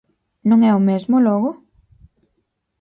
[0.49, 1.49] ¿Non é o mesmo, logo?